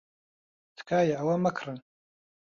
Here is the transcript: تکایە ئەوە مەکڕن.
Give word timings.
تکایە 0.77 1.15
ئەوە 1.17 1.35
مەکڕن. 1.43 1.77